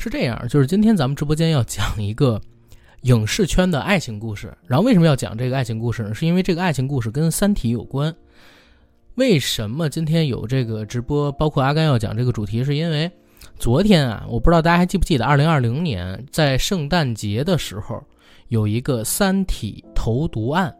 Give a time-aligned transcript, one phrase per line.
[0.00, 2.40] 是这样，就是今天咱们直播间要讲一个
[3.02, 4.50] 影视圈的爱情故事。
[4.66, 6.14] 然后为什么要讲这个爱情故事呢？
[6.14, 8.14] 是因为这个爱情故事跟《三体》有关。
[9.16, 11.30] 为什么今天有这个直播？
[11.32, 13.10] 包括阿甘要讲这个主题，是因为
[13.58, 18.02] 昨天啊，我不知道大家还记不记得，二零二零年在圣诞节的时候，
[18.48, 20.74] 有一个《三体》投毒案。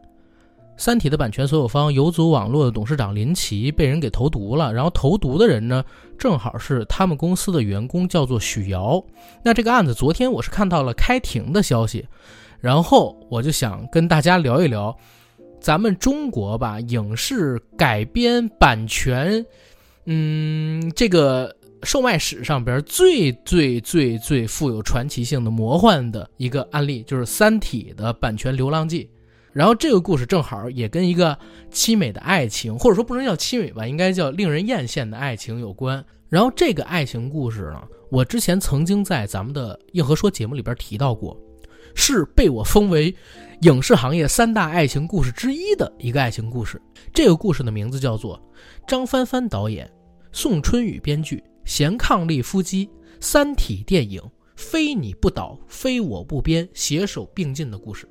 [0.81, 5.85] 三体》的版权所有方游族网络的董事长林奇被人给投毒了，然后投毒的人呢，
[6.17, 8.99] 正好是他们公司的员工，叫做许瑶。
[9.43, 12.07] 那这个案子，昨天我是看到了开庭的消息，
[12.59, 14.97] 然后我就想跟大家聊一聊，
[15.59, 19.45] 咱们中国吧，影视改编版权，
[20.07, 29.03] 嗯，这个售卖史上边最最最最富有传奇性的魔幻的一个案例，就是《三体》的版权《流浪记》。
[29.53, 31.37] 然后这个故事正好也跟一个
[31.71, 36.03] 凄美的爱情，或者说不能叫凄美吧，应该叫令人艳羡的爱情有关。
[36.29, 41.37] 然后这个爱情故事呢，我之前曾经在咱们的硬核说节目里边提到过，
[41.93, 43.13] 是被我封为
[43.63, 46.81] 影视行业三大爱情故事之一的一个爱情故事。
[47.13, 48.41] 这个故事的名字叫做
[48.87, 49.91] 张帆帆导演、
[50.31, 52.87] 宋春雨编剧、贤伉俪夫妻
[53.19, 54.21] 《三体》电影，
[54.55, 58.07] 非你不倒，非我不编，携手并进的故事。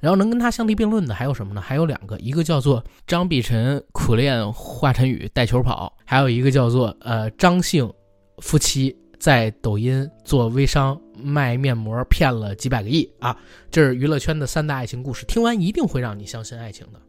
[0.00, 1.60] 然后能跟他相提并论的还有什么呢？
[1.60, 7.90] 还有两个，一个叫做张碧晨苦练华晨宇带球跑，还有一个叫做呃张姓
[8.38, 13.36] 夫妻在抖音做微商卖面膜骗了几百个亿啊！
[13.70, 17.00] 这是娱乐圈的三大爱情故事，听完一定会让你相信爱情的。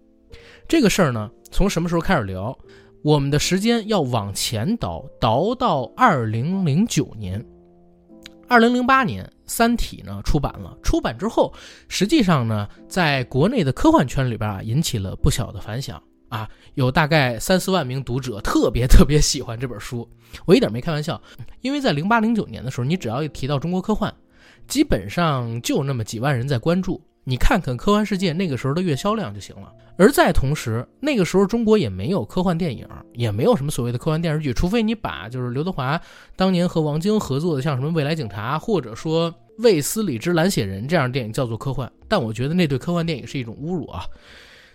[0.68, 2.58] 这个事儿呢，从什么时候开始聊？
[3.04, 7.46] 我们的时间要往前倒，倒到二零零九年。
[8.50, 10.78] 二零零八年，《三体》呢出版了。
[10.82, 11.54] 出版之后，
[11.90, 20.10] 实际上呢，在国内的科幻圈里边啊，引起了不小的反响啊，有大概三四万名读者特别特别喜欢这本书。
[20.46, 21.22] 我一点没开玩笑，
[21.62, 24.14] 因为在零八零九年的时候，你只要一提到中国科幻，
[24.66, 27.02] 基本上就那么几万人在关注。
[27.30, 29.70] 你看看科幻世界那个时候的月销量就行了。
[29.98, 36.00] 而在同时，那个时候中国也没有科幻电影，也没有什么所谓的科幻电视剧，除非你把就是刘德华
[36.38, 41.92] 当年和王晶合作的像什么《未来警察》或者说《卫斯理之蓝血人》这样的电影叫做科幻。
[42.08, 44.06] 但我觉得那对科幻电影是一种侮辱啊！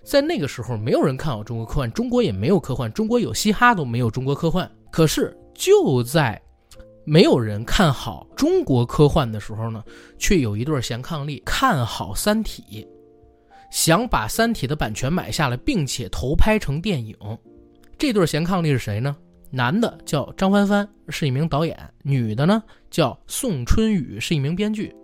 [0.03, 4.71] 在那个时候，没有人看好中国科幻，中国也没有科幻，中国有嘻哈都没有中国科幻。
[4.91, 6.39] 可是就在
[7.05, 9.83] 没有人看好中国科幻的时候呢，
[10.19, 12.63] 却有一对儿贤伉俪看好《三体》，
[13.71, 17.17] 想把《三体》的版权买下来，并且投拍成电影。
[17.99, 19.17] 这对贤伉俪是谁呢？
[19.51, 24.95] 男的叫张帆帆，是一名导演；女的呢叫宋春雨，是一名编剧。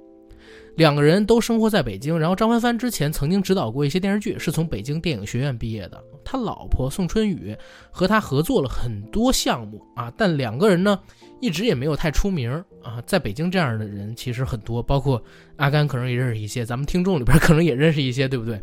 [0.79, 6.01] 两个人都生活在北京，然后张帆帆之前曾经指导过一些电视剧，是从北京电影学院毕业的。
[6.25, 7.57] 他老婆宋春雨
[7.91, 11.01] 和他合作了很多项目啊，但两个人呢
[11.41, 13.03] 一直也没有太出名啊。
[13.05, 15.21] 在北京这样的人其实很多，包括
[15.57, 18.63] 阿甘可能也认识一些，咱们听众里边可能也认识一些，对不对？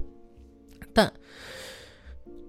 [0.93, 1.11] 但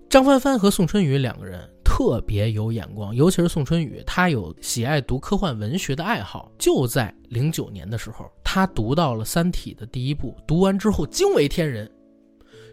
[0.09, 1.69] 张帆帆和宋春雨两个人。
[1.97, 6.53] 特别有眼光，尤其是宋春雨，他有喜爱读科幻文学的爱好。
[6.59, 11.91] 就在零九年的时候，他读到了《三体》的第一部，读完之后惊为天人，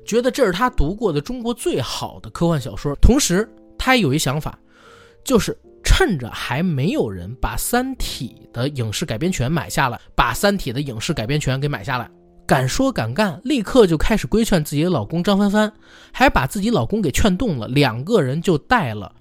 [0.06, 2.94] 觉得这是他读过的中国最好的科幻小说。
[2.96, 4.60] 同时，他也有一想法，
[5.24, 12.12] 就是趁着还没有人把《三体》的影视改编权买下来，把《三体》的影视改编权给买下来。
[12.46, 15.72] 敢说敢干，立刻就开始规劝自己的老公张帆帆，
[16.12, 17.68] 还把自己老公给劝动了。
[17.68, 19.14] 两个人就带了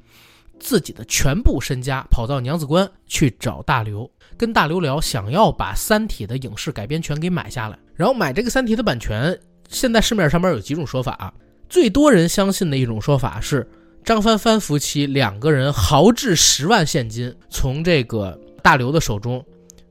[0.58, 7.78] 自己的全部身家，跑到娘子关去找大刘，跟大刘聊，想要把《三体》的影视改编权给买下来。
[7.94, 11.32] 然后买这个《三体》的版权，现在市面上边有几种说法，啊
[11.68, 13.66] 最多人相信的一种说法是，
[14.04, 19.44] 张帆帆夫妻两个人豪掷十万现金，从这个大刘的手中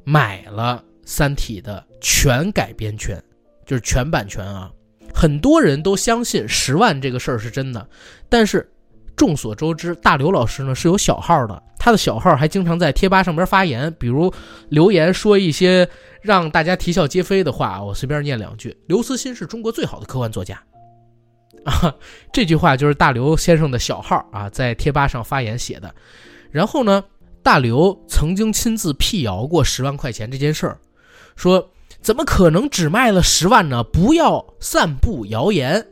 [0.03, 0.83] 买了。
[1.13, 3.23] 《三体》的全改编权，
[3.65, 4.69] 就是全版权啊！
[5.13, 7.87] 很多人都相信十万这个事儿是真的，
[8.27, 8.69] 但是
[9.15, 14.33] 众所周知，大刘老师呢是有小号的，他的小号还经常在贴吧上边发言，比如
[14.69, 15.87] 留言说一些
[16.21, 17.83] 让大家啼笑皆非的话。
[17.83, 20.61] 我随便念两句：“刘慈欣是中国最好的科幻作家。”
[21.65, 21.93] 啊，
[22.31, 25.93] 这句话就是大刘先生的小号啊，在贴吧上发言写的。
[26.49, 27.03] 然后呢，
[27.43, 30.79] 大刘曾经亲自辟谣过十万块钱这件事儿。
[31.35, 31.69] 说
[32.01, 33.83] 怎么可能只卖了十万呢？
[33.83, 35.85] 不要散布谣言。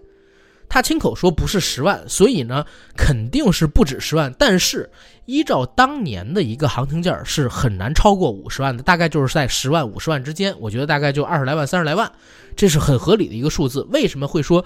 [0.67, 2.63] 他亲口说不是十万，所以呢
[2.95, 4.31] 肯定是不止十万。
[4.37, 4.87] 但是
[5.25, 10.55] 依照当年的一个行情价是很难超过五十万的，大概就是在十万五十万之间。
[10.59, 12.11] 我觉得大概就二十来万、三十来万，
[12.55, 13.81] 这是很合理的一个数字。
[13.89, 14.63] 为什么会说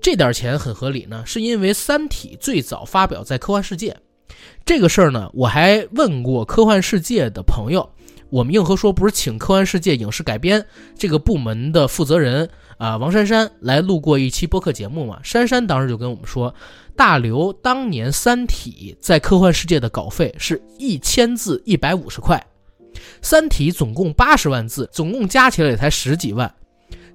[0.00, 1.22] 这点钱很合理呢？
[1.26, 3.94] 是因为《三体》最早发表在科幻世界
[4.64, 7.86] 这个事儿呢，我还问过科幻世界的朋友。
[8.34, 10.66] 我们硬核说不是请科幻世界影视改编
[10.98, 15.20] 这个部门的负责人啊王珊珊来录过一期播客节目嘛？
[15.22, 16.52] 珊珊当时就跟我们说，
[16.96, 22.44] 大刘当年《三体》在科幻世界的稿费是一千字一百五十块，
[23.22, 26.52] 《三体》总共八十万字，总共加起来也才十几万。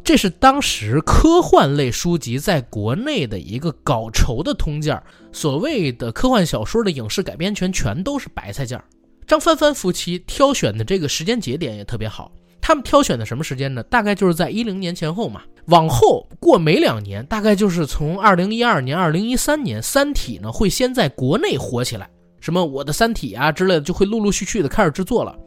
[0.01, 5.03] 这是当时科幻类书籍在国内的一个稿酬的通价。
[5.33, 8.81] 所谓的科幻小说的影视改编权，全都是白菜价。
[9.29, 12.31] 张帆帆夫妻挑选的这个时间节点也特别好。
[12.59, 13.83] 他们挑选的什么时间呢？
[13.83, 15.43] 大概就是在一零年前后嘛。
[15.67, 22.09] 往后过没两年，大概就是从二零一二年、二零一三年，《三体》呢会先在国内火起来，
[22.39, 25.37] 什么《我的三体》啊之类的，就会陆陆续续的开始制作了。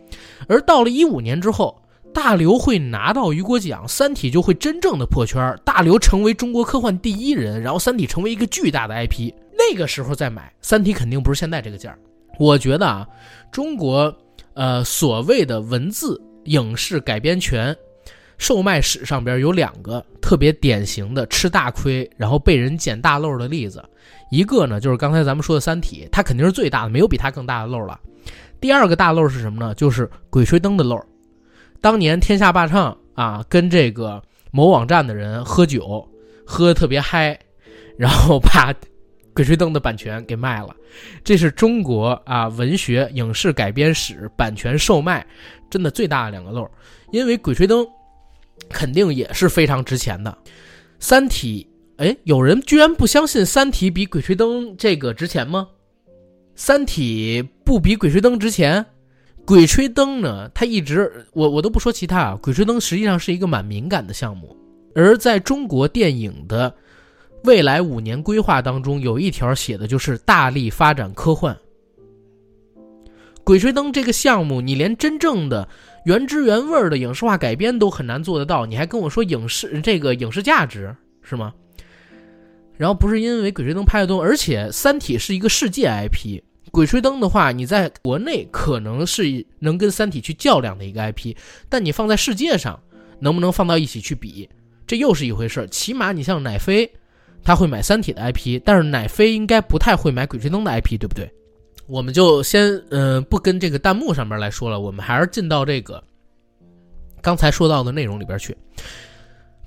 [0.46, 1.82] 而到了一五年之后，
[2.14, 9.32] 大刘会拿到雨果奖，《三体》就会真正的破圈，大刘成为中国科幻第一人，然后《三体》成为一个巨大的 IP。
[9.58, 11.98] 那个时候再买《三体》，肯定不是现在这个价儿。
[12.38, 13.06] 我觉得啊，
[13.50, 14.14] 中国
[14.54, 17.76] 呃所谓的文字影视改编权
[18.38, 23.82] 售卖史上边有两个特别典型的吃大亏，然后被人捡大漏的例子。
[24.30, 28.00] 一个呢，就是刚才咱们说的《三体》，它肯定是最大的，没有比它更大的漏了。
[28.60, 29.74] 第二个大漏是什么呢？
[29.74, 30.98] 就是《鬼吹灯》的漏。
[31.80, 36.08] 当年天下霸唱啊，跟这个某网站的人喝酒，
[36.46, 37.38] 喝的特别嗨，
[37.98, 38.72] 然后把
[39.34, 40.74] 《鬼吹灯》的版权给卖了。
[41.24, 45.26] 这是中国啊文学影视改编史版权售卖
[45.70, 46.68] 真的最大的两个漏。
[47.10, 47.84] 因为《鬼吹灯》
[48.68, 50.30] 肯定也是非常值钱的，
[50.98, 51.66] 《三体》
[52.04, 55.68] 哎，有人居然不相信《三体》比《鬼吹灯》这个值钱吗？
[56.54, 58.84] 《三体》不比《鬼吹灯》值钱？
[59.44, 60.48] 鬼吹灯呢？
[60.54, 62.38] 它一直我我都不说其他啊。
[62.40, 64.56] 鬼吹灯实际上是一个蛮敏感的项目，
[64.94, 66.72] 而在中国电影的
[67.44, 71.56] 未来五年规划当中，有一条写的就是大力发展科幻。
[73.44, 75.68] 鬼吹灯这个项目，你连真正的
[76.04, 81.52] 原汁原味的影视化改编都很难做得到，你还跟我说影视这个影视价值是吗？
[82.76, 86.40] 然后不是因为鬼吹灯拍的多，而且《三体》是一个世界 IP。
[86.70, 91.36] 鬼吹灯的话，你在国内可能是能跟三体去较量的一个 IP，
[91.68, 92.80] 但你放在世界上，
[93.18, 94.48] 能不能放到一起去比，
[94.86, 95.66] 这又是一回事儿。
[95.66, 96.90] 起码你像奶飞，
[97.44, 101.30] 他会买三体的 IP，但是奶飞应该不太会买鬼吹灯的 IP，对不对？
[101.86, 106.02] 我们就先嗯不跟这个弹幕上面来说了，我们还是进到这个
[107.20, 108.56] 刚才说到的内容里边去。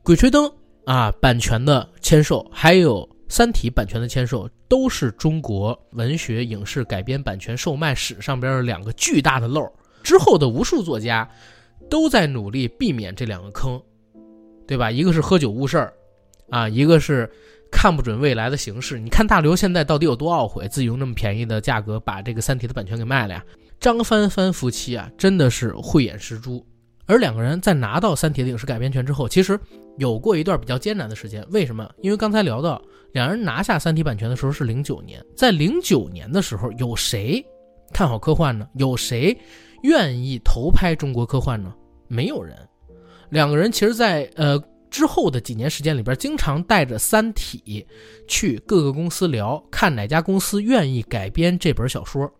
[0.03, 0.51] 鬼吹灯
[0.85, 3.07] 啊，版权的签售还有。
[3.27, 9.67] 《三体》版权的签售都是中国文学影视改编版权售卖史上边的两个巨大的漏。
[10.03, 11.27] 之后的无数作家
[11.89, 13.81] 都在努力避免这两个坑，
[14.67, 14.91] 对吧？
[14.91, 15.93] 一个是喝酒误事儿，
[16.51, 17.27] 啊，一个是
[17.75, 18.97] 看不准未来的形势。
[18.97, 23.43] 你看大刘现在到底有多懊悔，自己用那么便宜的价格把这个《三体》的版权给卖了呀？
[23.81, 26.65] 张帆帆夫妻啊，真的是慧眼识珠。
[27.05, 29.59] 而两个人在拿到《三体》的影视改编权之后，其实
[29.97, 31.45] 有过一段比较艰难的时间。
[31.51, 31.87] 为什么？
[32.01, 32.81] 因为刚才聊到。
[33.11, 37.41] 两人拿下《三体》版权的时候是零九年，在零九年的时候，有谁
[37.93, 38.67] 看好科幻呢？
[38.73, 39.37] 有谁
[39.83, 41.73] 愿意投拍中国科幻呢？
[42.09, 42.53] 没有人。
[43.29, 44.61] 两个人其实，在呃
[44.95, 47.61] 之后的几年时间里边，经常带着《三体》
[48.29, 52.31] 去各个公司聊，看哪家公司愿意改编这本小说。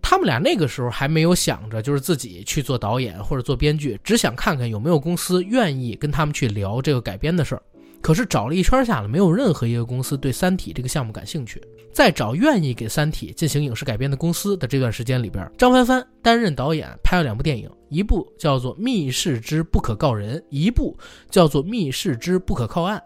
[0.00, 7.62] 他们俩那个时候还没有想着就是自己去做导演或者做编剧，只想看看有没有公司愿意跟他们去聊这个改编的事儿。
[8.00, 11.62] 可是找了一圈下来，没有任何一个公司对《三体》这个项目感兴趣。
[11.92, 20.96] 在找愿意给《三体》进行影视改编的公司的这段时间里边，张帆帆担任导演，拍了两部电影，一部叫做《密室之不可告人》，一部
[21.28, 22.96] 叫做《密室之不可靠岸》。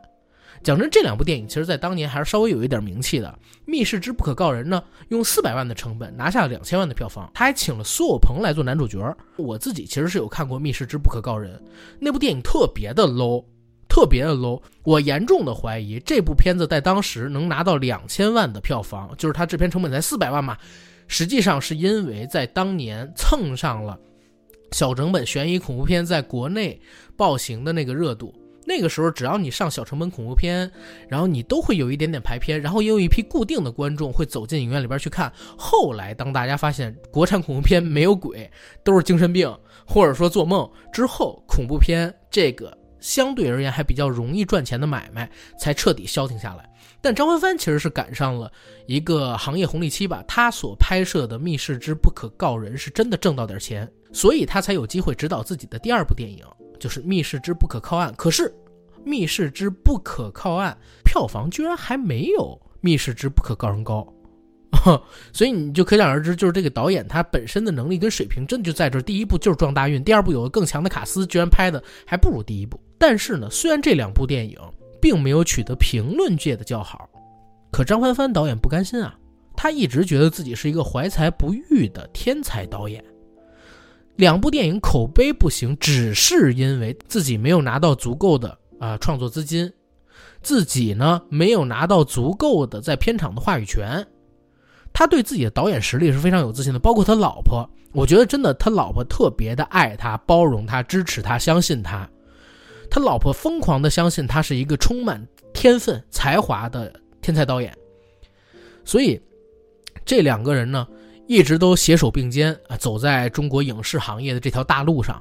[0.63, 3.29] 讲真，这两部电影其实在当年还是稍微有一点名气的。
[3.65, 9.15] 《密室之不可告人》呢，用四百万的成本拿下了两千万的票房，他还请了苏有朋来做男主角。
[9.37, 11.57] 我自己其实是有看过《密室之不可告人》
[11.99, 13.45] 那部电影，特别的 low。
[13.95, 20.59] 特别的 low，我严重的怀疑这部片子在当时能拿到两千万的票房，就是它制片成本才四百万嘛。
[21.07, 23.97] 实际上是因为在当年蹭上了
[24.73, 26.77] 小成本悬疑恐怖片在国内
[27.17, 28.35] 爆行的那个热度。
[28.67, 30.69] 那个时候，只要你上小成本恐怖片，
[31.09, 35.33] 然后你都会有一点点排片，然后也有一批固定的观众会走进影院里边去看。
[35.57, 38.51] 后来，当大家发现国产恐怖片没有鬼，
[38.83, 42.77] 都是精神病或者说做梦之后，恐怖片这个。
[43.05, 46.67] 相对而言还比较容易赚钱的买卖才彻底消停下来，
[47.03, 48.51] 但张帆帆其实是赶上了
[48.87, 50.25] 一个行业红利期吧。
[50.27, 56.43] 他所拍摄的《密室之不可告人》是真的挣到点钱，所以他才有机会执导自己的第二部电影，
[56.81, 58.11] 就是《密室之不可靠岸》。
[58.17, 58.45] 可是，
[59.05, 60.73] 《密室之不可靠岸》
[61.05, 64.11] 票房居然还没有《密室之不可告人》高，
[65.31, 68.99] 所以你就可想而知，就是这个导演他本身的能力跟水平，真的就在这。
[69.03, 72.81] 第一部就是撞大运，第二部有个更强的卡斯，居然拍的还不如第一部。
[73.07, 74.59] 但是呢，虽然这两部电影
[74.99, 77.07] 并没有取得评论界的叫好，
[77.71, 79.15] 可张帆帆导演不甘心啊，
[79.55, 83.05] 他一直觉得自己是一个怀才不遇的天才导演。
[84.17, 89.71] 两部电影口碑不行，只是因为自己没有拿到足够的啊创作资金。
[90.41, 94.03] 自己呢没有拿到足够的在片场的话语权，
[94.95, 96.79] 他对自己的导演实力是非常有自信的。
[96.79, 102.09] 包括他老婆，我觉得真的他老婆特别的爱他、包容他、支持他、相信他。
[102.95, 105.21] 他老婆疯狂的相信他是一个充满
[105.53, 107.77] 天分、才华的天才导演。
[108.85, 109.21] 所以
[110.05, 110.87] 这两个人呢，
[111.27, 115.21] 一直都携手并肩啊，走在中国影视行业的这条大路上。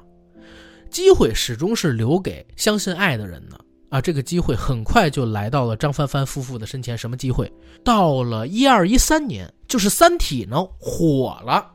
[0.88, 3.58] 机会始终是留给相信爱的人的。
[3.88, 6.96] 啊，这个机会很快就来到了张帆帆夫妇的身前。
[6.96, 7.52] 什么机会？
[7.84, 11.54] 到了一二一三年，就是《三体》呢火了。《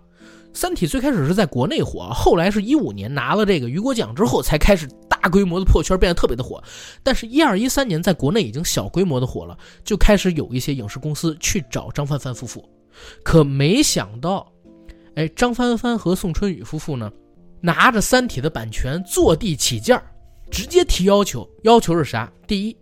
[0.53, 6.61] 三体》最开始是在国内火，后来是一五年拿了这个雨果奖之后，才开始大规模的破圈，变得特别的火。
[7.03, 12.67] 但是，一二一三年在国内已经小规模的火了，就开始有一些影视公司去找张帆帆夫妇。
[13.23, 14.51] 可没想到，
[15.15, 17.11] 哎，张帆帆和宋春雨夫妇呢，
[17.61, 20.01] 拿着《三体》的版权坐地起价。
[20.51, 22.31] 直接提要求，要求是啥？
[22.47, 22.75] 第一，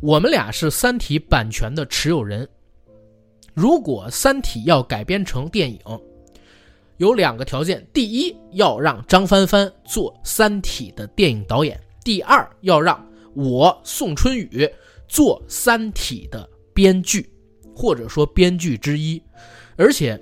[0.00, 2.48] 我们俩是《三体》版权的持有人。
[3.52, 5.80] 如果《三体》要改编成电影，
[7.02, 13.04] 有两个条件：第一，要让张帆帆做《三体》的电影导演；第二，要让
[13.34, 14.70] 我宋春雨
[15.08, 17.28] 做《三体》的编剧，
[17.74, 19.20] 或者说编剧之一。
[19.74, 20.16] 而且，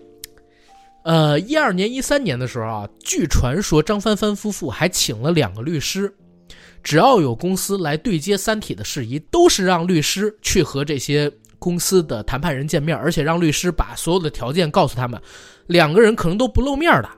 [1.05, 6.11] 呃，一二年、一三年的时候啊，据传说张帆帆夫妇还请了两个律师。
[6.83, 15.21] 只要有公司来对接《三体》的事宜，都是让律师去和这些公司的谈判人见面，而且让律师把所有的条件告诉他们。
[15.69, 17.09] 两个人可能都不露面的，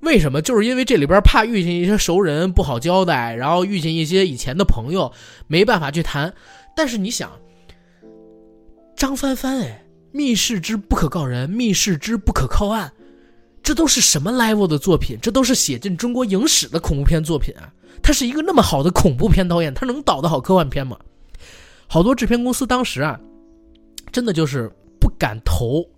[0.00, 0.42] 为什么？
[0.42, 5.12] 就是因为这里边怕遇见一些熟人不好交代，然后遇见一些以前的朋友
[5.46, 6.34] 没办法去谈。
[6.74, 7.30] 但是你想，
[8.96, 12.90] 张帆帆哎，密室之不可告人，密室之不可靠岸，
[13.62, 15.18] 这都是什么 level 的作品？
[15.20, 17.70] 这都是写进中国影史的恐怖片作品啊！
[18.02, 20.96] 他是一个那么好的恐怖片导演，他能导的好科幻片吗？
[21.86, 23.18] 好多制片公司当时啊，
[24.18, 25.88] 真的就是不敢投，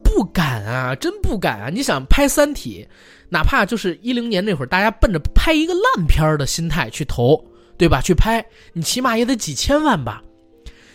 [0.00, 1.70] 不敢啊，真不敢啊！
[1.70, 2.86] 你想拍《三体》，
[3.30, 7.44] 哪怕就是一零年那会儿，大家奔着拍一个烂片的心态去投，
[7.76, 8.00] 对吧？
[8.00, 10.22] 去拍，你起码也得几千万吧？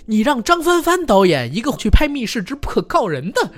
[0.05, 3.51] 你让张帆帆导演一个去拍《密室之不可告人》的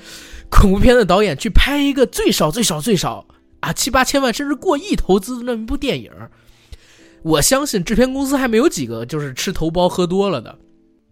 [0.50, 3.28] 恐怖片的导演去拍一个最少最少最少
[3.60, 6.12] 啊七八千万甚至过亿投资的那么一部电影。
[7.22, 10.58] 我相信制片公司还没有几个就是吃头孢喝多了的，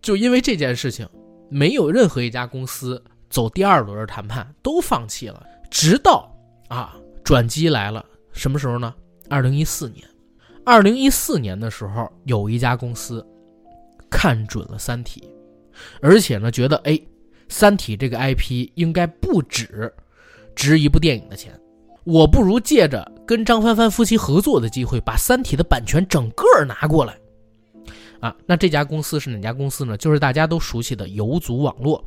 [0.01, 1.07] 就因为这件事情，
[1.50, 5.46] 没有任何一家公司走第二轮谈判，都放弃了。
[5.70, 6.34] 直到
[6.70, 8.94] 啊，转机来了，什么时候呢？
[9.30, 10.08] 二零一四年，
[10.63, 13.25] 二零一四年的时候，有一家公司
[14.10, 15.22] 看准了《三体》，
[16.01, 16.94] 而且呢，觉得哎，
[17.50, 19.94] 《三体》这个 IP 应该不止
[20.56, 21.51] 值一部电影的钱。
[22.06, 27.13] 我不如借着跟张帆帆夫妻合作的机会，把《三体》的版权整个拿过来，
[28.20, 29.98] 啊，那这家公司是哪家公司呢？
[29.98, 32.04] 就是大家都熟悉的游族网络。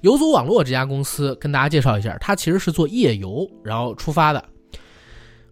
[0.00, 4.44] 游族网络这家公司，跟大家介绍一下，它其实是做夜游，然后出发的，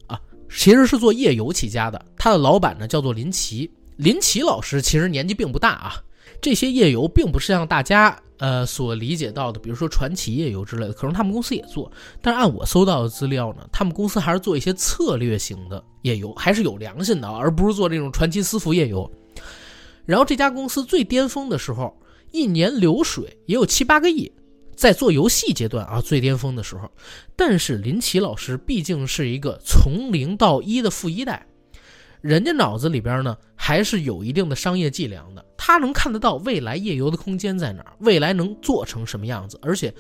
[0.07, 2.05] 啊，其实是做夜游起家的。
[2.17, 5.95] 他的老板呢叫做林奇，林奇老师其实年纪并不大啊。
[6.40, 8.17] 这些夜游并不是像大家。
[8.38, 19.12] 呃，所理解到的，比如说传奇夜游之类的，可能他们公司也做，但是按我搜到的资料呢，他们公司还是做一些策略型的夜游，还是有良心的，而不是做这种传奇私服夜游。
[20.11, 21.97] 然后这家公司最巅峰的时候，
[22.33, 24.33] 一年流水也有七八个亿，
[24.75, 26.90] 在做游戏阶段啊，最巅峰的时候。
[27.37, 31.47] 但是林奇老师毕竟是一个从零到一的富一代。
[32.23, 35.47] 人家脑子里边呢，还是有一定的商业伎俩的。
[35.57, 39.61] 他能看得到未来夜游的空间在哪儿，未来能做成什么样子。
[39.62, 39.95] 而且，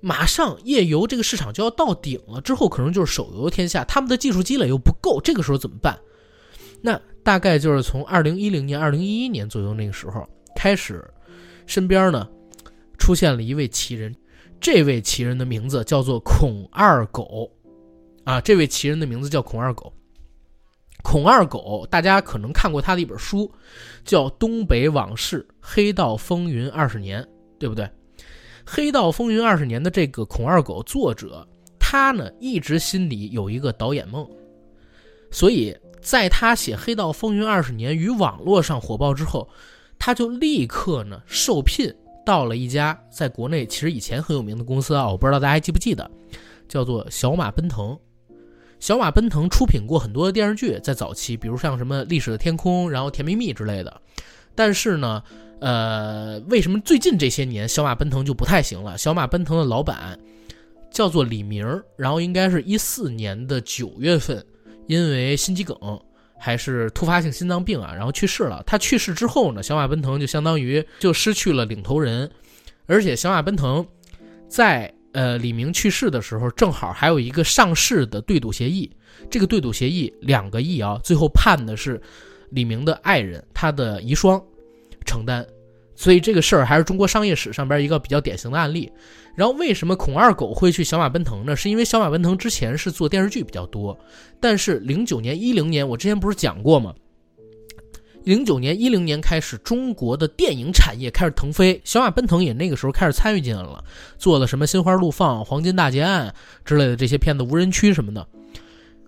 [0.00, 3.82] 马上夜游这个市场就要到顶了，之后可能就是手游天下。
[3.82, 5.98] 他们的技术积累又不够，这个时候怎么办？
[6.80, 11.02] 那大概就是从二零一零年、二零一一年左右那个时候开始，
[11.66, 12.28] 身边呢
[12.98, 14.14] 出现了一位奇人。
[14.60, 17.50] 这位奇人的名字叫做孔二狗，
[18.24, 19.92] 啊，这位奇人的名字叫孔二狗。
[21.02, 23.52] 孔二狗，大家可能看过他的一本书，
[24.06, 27.22] 叫《东北往事：黑道风云二十年》，
[27.58, 27.84] 对不对？
[28.64, 31.46] 《黑道风云二十年》的这个孔二狗作者，
[31.78, 34.26] 他呢一直心里有一个导演梦，
[35.30, 39.48] 所以在他写《黑道风云二十年》与网络上火爆之后，
[39.98, 41.92] 他就立刻呢受聘
[42.26, 46.08] 到了一家在国内其实以前很有名的公司啊，我不知道大家还记不记得，
[46.68, 47.98] 叫做小马奔腾。
[48.78, 54.00] 小马奔腾出品过很多的电视剧，在早期，比如像什么《历史的天空》，然后《甜蜜蜜》之类的。
[54.54, 55.22] 但是呢，
[55.60, 58.98] 呃，为什么最近这些年小马奔腾就不太行了？
[58.98, 60.20] 小马奔腾的老板
[60.90, 64.44] 叫做李明，然后应该是一四年的九月份，
[64.86, 65.76] 因为心肌梗
[66.38, 68.62] 还是突发性心脏病啊，然后去世了。
[68.66, 72.30] 他去世之后呢，小马奔腾就相当于就失去了领头人，
[72.86, 73.86] 而且小马奔腾
[74.48, 78.90] 在呃李明去世的时候，正好还有一个上市的对赌协议，
[79.30, 82.00] 这个对赌协议两个亿啊，最后判的是。
[82.50, 84.40] 李明的爱人，他的遗孀
[85.04, 85.44] 承担，
[85.96, 88.90] 所以这个事儿还是中国商业史上边一个比较典型的案例。
[89.36, 91.56] 然后为什么孔二狗会去小马奔腾呢？
[91.56, 93.98] 是因为小马奔腾之前是做电视剧比较多，
[94.40, 96.94] 但是零九年、一零年，我之前不是讲过吗？
[98.22, 103.82] 零九年、一零年开始，中国的电影产业开始腾飞，小马奔腾也那个时候开始参与进来了，
[104.18, 106.28] 做了什么《心花怒放》《黄金大劫案》
[106.64, 108.26] 之类的这些片子，《无人区》什么的。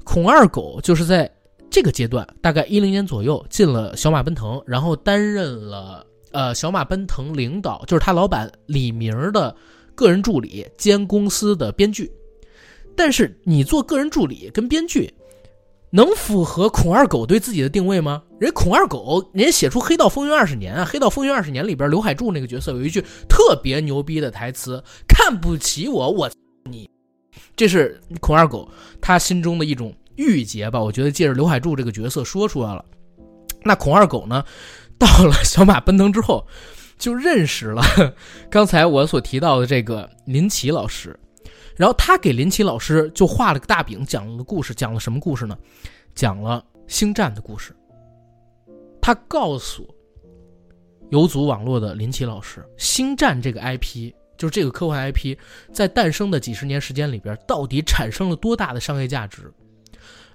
[0.05, 1.31] 孔二狗就是在。
[1.69, 9.55] 这个阶段大概一零年左右进了小马奔腾，然后担任了呃小马奔腾领导，就是他老板李明的
[9.95, 12.11] 个人助理兼公司的编剧。
[12.97, 15.13] 但是你做个人助理跟编剧，
[15.91, 18.23] 能符合孔二狗对自己的定位吗？
[18.39, 26.31] 人孔二狗人写出《黑道风云二十年》啊，《黑道风云二十年》里边刘海柱那个角色有一句特别牛逼的台词：“看不起我，我
[26.71, 26.89] 你。”
[27.55, 28.69] 这是孔二狗
[29.01, 29.95] 他心中的一种。
[30.19, 32.83] 郁结吧，我觉得借着刘海柱这个角色说出来了。
[33.63, 34.43] 那孔二狗呢，
[34.99, 36.47] 到了小马奔腾之后，
[36.99, 37.83] 就认识了
[38.49, 41.19] 刚才我所提到的这个林奇老师，
[41.77, 45.57] 然后他给林奇老师就画了个大饼，讲了个故事，讲了什么故事呢？
[46.15, 47.77] 讲了星战的故事。
[49.03, 49.87] 他告诉
[51.11, 55.37] 游族网络的林奇老师，星战这个 IP，就是这个科幻 IP，
[55.73, 59.53] 在诞生的几十年时间里边，到底产生了多大的商业价值？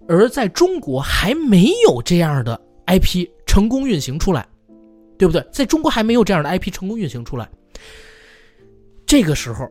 [0.08, 4.48] 而在中国还没有这样的 IP 成功运行出来，
[5.22, 5.46] 对不对？
[5.51, 7.48] 在中国还没有这样的 IP 成功运行出来。
[9.05, 9.70] 这个时候，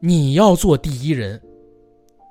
[0.00, 1.42] 你要做第一人，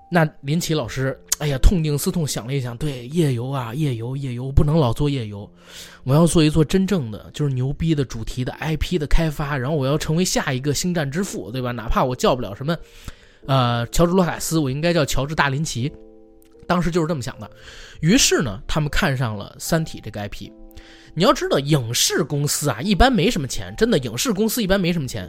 [0.09, 5.51] 那林奇老师，哎呀，痛定思痛，想了一想，对，夜游啊，夜游，夜游，不能老做夜游，
[6.05, 11.73] 我要做一做真正的，就是牛逼的主题的 IP 的开发，然后我要成为下一个星战之父，对吧？
[11.73, 12.77] 哪怕我叫不了什么，
[13.45, 15.91] 呃，乔治·卢卡斯，我应该叫乔治·大林奇。
[16.65, 17.51] 当时就是这么想的，
[17.99, 20.49] 于是呢，他们看上了《三体》这个 IP。
[21.17, 25.27] 你要知道，影视公司啊，一般没什么钱，真的，影视公司一般没什么钱。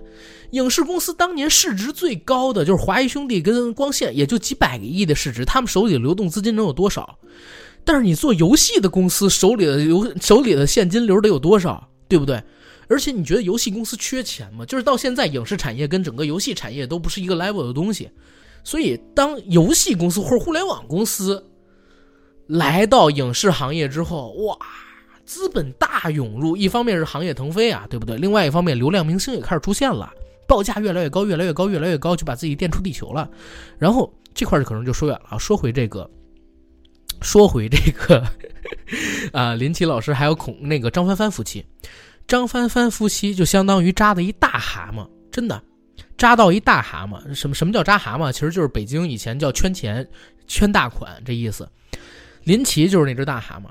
[0.51, 7.19] 影视公司当年市值最高的就是华谊兄弟跟光线，也就几百个亿的市值，他们手里的流动资金能有多少？
[7.87, 12.43] 但是你做游戏的公司手里的流手里的现金流得有多少，对不对？
[12.87, 14.67] 而且你觉得游戏公司缺钱吗？
[14.67, 18.11] 就是到现在，影视产业跟整个游戏产业都不是一个 level 的东西。
[18.63, 21.43] 所以，当游戏公司或者互联网公司
[22.47, 24.59] 来到影视行业之后，哇，
[25.29, 28.17] 资本大涌入，一方面是行业腾飞啊，对不对？
[28.17, 30.11] 另外一方面，流量明星也开始出现了，
[30.49, 33.29] 报价越来越高，越来越高，越来越高，就把自己垫出地球了。
[33.77, 36.11] 然后这块可能就说远了，说回这个，
[37.21, 38.25] 说回这个，
[39.39, 41.63] 啊，林奇老师还有孔那个张帆帆夫妻，
[42.27, 45.63] 张帆帆夫妻就相当于扎的一大蛤蟆，真的。
[46.17, 48.33] 扎到一大蛤蟆，什么什么叫扎蛤蟆？
[48.33, 50.09] 其实就是北京以前叫圈钱、
[50.47, 51.69] 圈大款这意思。
[52.45, 53.69] 林奇就是那只大蛤蟆，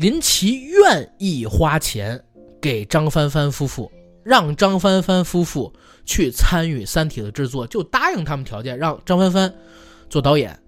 [0.00, 2.18] 林奇愿意花钱
[2.58, 3.92] 给张帆帆夫妇，
[4.24, 5.70] 让张帆帆夫妇
[6.06, 9.54] 去参与《三体》的制作，就答应他们条件，让张帆帆
[10.08, 10.58] 做导演，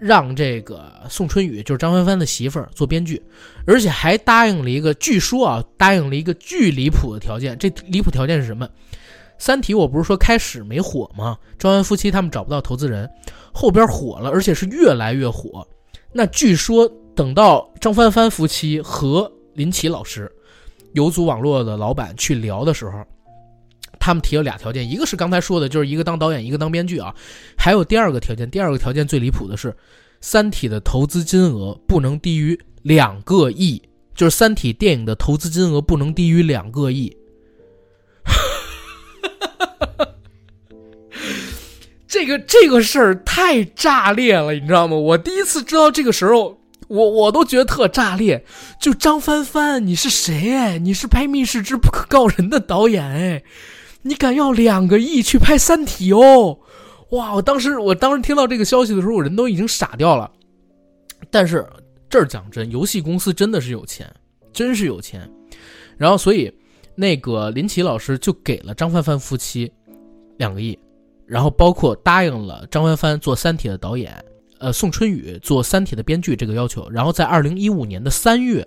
[0.00, 3.22] 让这个宋春雨就是张帆帆的媳妇儿做编剧，
[3.68, 7.56] 而且还答应了一个，据说啊，答应了一个巨离谱的条件。
[7.56, 8.68] 这离谱条件是什么？
[9.38, 11.38] 三体，我不是说开始没火吗？
[11.56, 13.08] 张帆夫妻他们找不到投资人，
[13.52, 15.64] 后边火了，而且是越来越火。
[16.12, 20.32] 那据说等到张帆帆夫妻和林奇老师，
[20.94, 23.04] 游族网络的老板去聊的时候，
[24.00, 27.14] 他们提了俩条件，一个是刚才说的，就是一个当导演，一个当编剧啊。
[27.56, 29.76] 还有第二个条件，第二个条件最离谱的是，
[30.20, 33.80] 三体的投资金额不能低于两个亿，
[34.14, 37.16] 就是三体电影的投资金额不能低于两个亿。
[42.08, 44.96] 这个这个事儿太炸裂了，你知道吗？
[44.96, 46.60] 我第一次知道这个时候，
[46.92, 48.44] 我我都觉得特炸裂。
[48.80, 50.54] 就张帆帆，你是谁？
[50.54, 53.42] 哎，你是拍《密室之不可告人》的导演，哎，
[54.02, 56.58] 你敢要两个亿去拍《三体》哦？
[57.10, 57.34] 哇！
[57.34, 60.30] 我当时我当时听到这个消息的时候，我人都已经傻掉了。
[61.30, 61.66] 但是
[62.08, 64.08] 这儿讲真，游戏公司真的是有钱，
[64.52, 65.28] 真是有钱。
[65.96, 66.52] 然后所以。
[66.94, 69.72] 那个林奇老师就给了张帆帆夫妻
[70.36, 70.78] 两个亿，
[71.26, 74.14] 然后包括答应了张帆帆做《三体》的导演，
[74.62, 78.64] 呃，宋春雨做《三体》的编剧这个要求，然后在二零一五年的三月，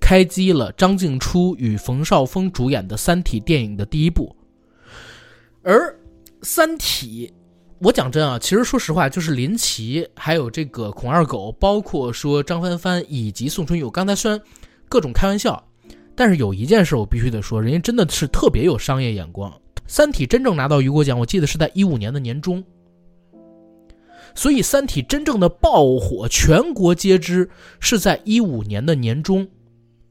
[0.00, 4.34] 开机了张静初与冯绍峰主演的《三体》电影的第一部。
[5.62, 5.88] 而
[6.42, 7.28] 《三体》，
[7.78, 14.40] 我讲真啊，其实说实话，就是林奇还有这个孔二狗，包括说张帆帆以及宋春雨，我刚才虽然
[14.88, 15.62] 各种开玩笑。
[16.16, 19.48] 但是有一件事我必须得说，人家真的是特别有商业眼光。
[19.86, 22.64] 《三体》真正拿到雨果奖，我记得是在一五年的年中，
[24.36, 29.48] 所以《三体》真正的爆火，全国皆知是在一五年的年中，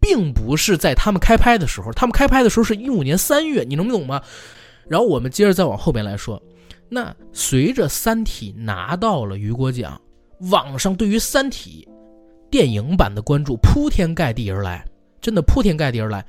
[0.01, 1.93] 并不是在他们开拍的时候。
[1.93, 4.21] 他们开拍的时候是一五年三月，你能懂吗？
[4.89, 6.41] 然后我们接着再往后边来说，
[6.89, 10.01] 那随着《三体》拿到了雨果奖，
[10.51, 11.87] 网上对于《三体》
[12.49, 14.83] 电影版的关注铺天盖地而来。
[15.21, 16.23] 真的铺天盖地而来，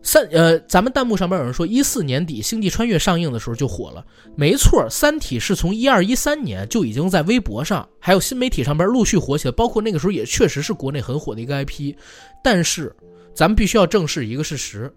[0.00, 4.04] 三呃，咱们弹幕上边有人说，一四年底《星际穿越》上映的时候就火了，
[4.36, 11.94] 没错，《三体》是从一二一三年就已经在微博上还有新媒体上边陆续火起来，包括那个时候也确实是国内很火的一个 IP。
[12.42, 12.94] 但是，
[13.34, 14.90] 咱们必须要正视一个事实，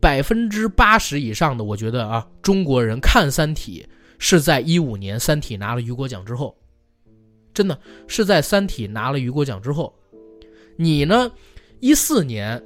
[0.00, 3.84] 百分之八十以上的，我觉得啊，中国人看《三体》
[4.18, 6.56] 是在一五年《三体》拿了雨果奖之后，
[7.52, 9.92] 真的是在《三体》拿了雨果奖之后，
[10.76, 11.30] 你呢？
[11.80, 12.60] 一四年，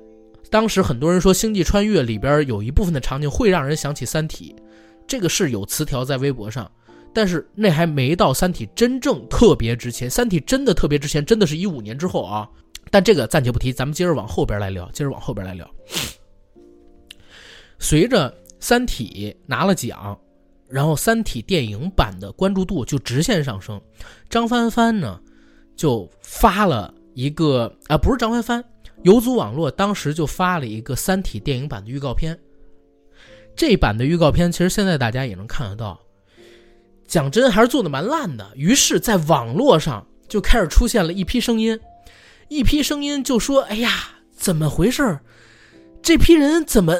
[0.52, 4.54] 当时很多人说《星际穿越》里边有一部分的场景会让人想起《三体》，
[5.06, 6.70] 这个是有词条在微博上，
[7.14, 12.46] 但是那还没到《三体》真正特别之前，《三体》真的特别之前，真的是一五年之后啊。
[12.90, 15.66] 但这个暂且不提，咱们接着往后边来聊，接着往后边来聊。
[17.78, 20.20] 随着《三体》拿了奖，
[20.68, 23.80] 然后《三体》电影版的关注度就直线上升，
[24.28, 25.18] 张帆帆呢
[25.74, 28.62] 就发了一个啊，不是张帆帆。
[29.02, 32.38] 游族网络当时就发了一个《三体》电影版的预告片，
[33.56, 36.00] 这版的预告片其实现在大家也能看得到，
[37.06, 38.50] 讲真还是做的蛮烂的。
[38.54, 41.78] 于是，在网络上就开始出现了一批声音，
[42.48, 43.90] 一批声音就说：“哎呀，
[44.36, 45.18] 怎么回事？
[46.00, 46.96] 这批人怎么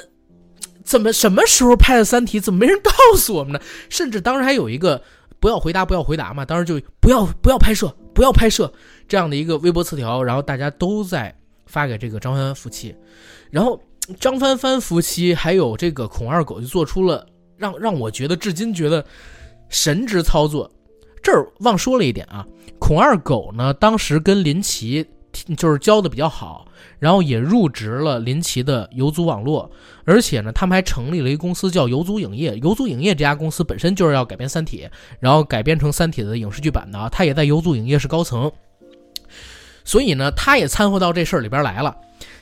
[0.82, 2.40] 怎么什么时候拍的《三体》？
[2.42, 5.00] 怎么没人告诉我们呢？”甚至当时还有一个
[5.38, 8.72] “不要回答，不要回答”嘛，当时就不要不要拍摄，不要拍摄
[9.06, 11.32] 这样的一个微博词条，然后大家都在。
[11.72, 12.94] 发给这个张帆帆夫妻，
[13.50, 13.80] 然后
[14.20, 19.02] 张帆帆夫妻还有这个孔二狗就做出了让让我觉得至今觉得
[19.70, 20.70] 神之操作。
[21.22, 22.46] 这儿忘说了一点啊，
[22.78, 25.06] 孔二狗呢当时跟林奇
[25.56, 26.66] 就是交的比较好，
[26.98, 29.70] 然后也入职了林奇的游族网络，
[30.04, 32.54] 而且呢他们还成立了一个公司叫游族影业。
[32.58, 34.84] 游族影业这家公司本身就是要改编《三体》，
[35.20, 38.52] 然后改编成《三体》的影视剧版的啊，他也在游族影业是高层。
[39.92, 41.94] 所以呢，他也掺和到这事儿里边来了。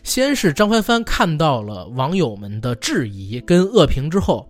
[0.04, 4.48] 先是张帆帆看到了网友们的质疑跟恶评之后，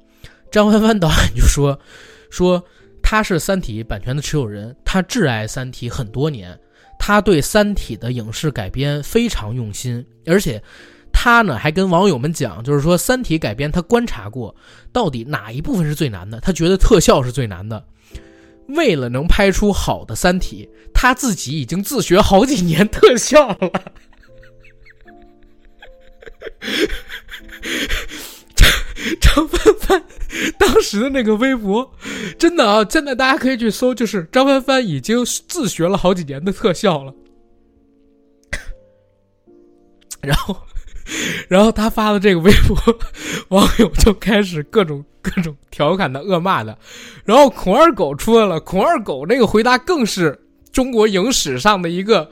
[0.50, 1.80] 张帆帆导演就说
[2.30, 2.62] ：“说
[3.02, 6.60] 他是《三体》版权的持有人，他挚爱《三体》很多年，
[6.98, 10.62] 他对《三体》的影视改编非常用心，而且
[11.10, 14.54] 他呢还跟网友们讲，就是说《三体》改编他观察过，
[14.92, 16.38] 到底哪一部分是最难的？
[16.40, 17.82] 他觉得特效是最难的。”
[18.74, 23.70] 为了能拍出好的《三体》，他自己已经自学好几年特效了。
[28.54, 28.68] 张
[29.20, 30.04] 张帆帆
[30.58, 31.90] 当时的那个微博，
[32.38, 37.14] 真的啊，现在大家可以去搜，就是张帆帆已经自学了好几年的特效了。
[40.20, 40.56] 然后。
[41.48, 42.98] 然后他发的这个微博，
[43.48, 46.76] 网友就开始各种各种调侃的、恶骂的。
[47.24, 50.38] 然后孔二狗出来了，孔二狗那个回答更是
[50.72, 52.30] 中国影史上的一个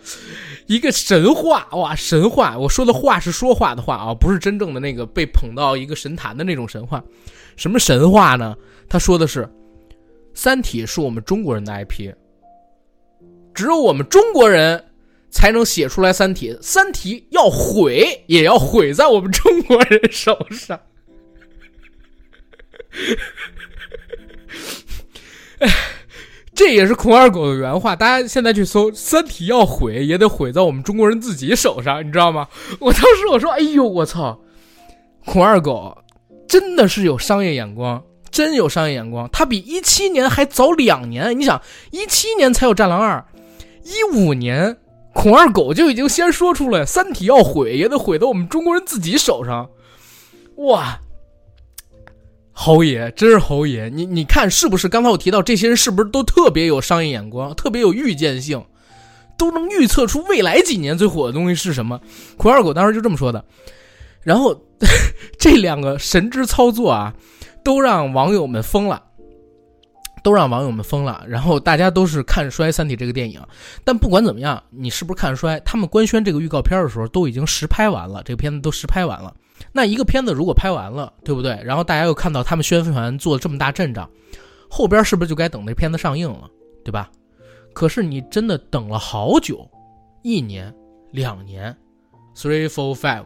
[0.67, 1.95] 一个神话哇！
[1.95, 7.03] 神话，我说的话是说话的话啊，不是真正的那个被捧到一个神坛的那种神话。
[7.57, 8.57] 什么神话呢？
[8.89, 9.45] 他说的是，
[10.35, 12.13] 《三体》是我们中国人的 IP，
[13.55, 14.85] 只有我们中国人。
[15.31, 20.81] 才能写出来《三体》，《三体》要毁也要毁在我们中国人手上。
[25.59, 25.69] 哎，
[26.55, 27.95] 这也是孔二狗的原话。
[27.97, 32.49] 大家现在去搜《三体》，要毁也得毁在我们中国人自己手上，你知道吗？
[32.81, 34.41] 我当时我说：“哎呦，我操！”
[35.27, 35.97] 孔二狗
[36.49, 39.29] 真的是有商业眼光，真有商业眼光。
[39.31, 41.39] 他比一七年还早两年。
[41.39, 43.25] 你想，一七年才有《战狼二》，
[43.85, 44.79] 一五年。
[45.15, 49.69] 孔二狗就已经先说出来，《三体》要毁也得毁到我们中国人自己手上，
[50.57, 51.01] 哇！
[52.61, 54.89] 侯爷真是侯爷，你你看是不是？
[54.89, 58.61] 刚才我提到这些人是不是都特别有商业眼光，特别有预见性，
[59.39, 62.01] 都能预测出未来几年最火的东西是什么？
[62.37, 63.45] 孔二狗当时就这么说的。
[64.23, 64.61] 然后
[65.39, 67.15] 这两个神之操作啊，
[67.63, 69.01] 都让网友们疯了，
[70.25, 71.25] 都让网友们疯了。
[71.29, 73.41] 然后大家都是看衰《三体》这个电影，
[73.85, 75.61] 但不管怎么样，你是不是看衰？
[75.61, 79.33] 他们官宣这个预告片的时候，都已经实拍完了，这个片子都实拍完了。
[79.79, 81.57] 那一个片子如果拍完了，对不对？
[81.63, 84.11] 然后大家又看到他们宣传做这么大阵仗，
[84.69, 86.51] 后边是不是就该等那片子上映了，
[86.85, 87.09] 对吧？
[87.73, 89.65] 可是你真的等了好久，
[90.25, 90.75] 一年、
[91.13, 91.73] 两年
[92.35, 93.25] ，three, four, five。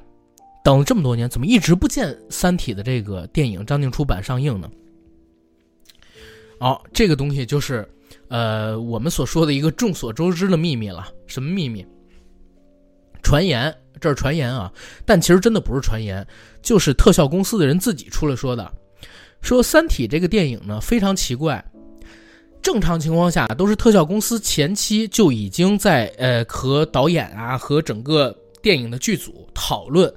[0.62, 4.70] 等了这么多年，怎么一直不见《三体》的这个电影张静出版上映呢？
[6.60, 7.90] 哦，这个东西就是，
[8.28, 11.08] 呃，我们所说的一个众所周知的秘密了。
[11.26, 11.86] 什么秘密？
[13.32, 14.70] 传言，这是传言啊，
[15.06, 16.26] 但其实真的不是传言，
[16.60, 18.70] 就是特效公司的人自己出来说的。
[19.40, 21.64] 说《三体》这个电影呢非常奇怪，
[22.60, 30.12] 正常情况下都是特效公司前期就已经在呃和导演啊和整个电影的剧组讨论。